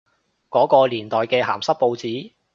[0.49, 2.33] 嗰個年代嘅鹹濕報紙？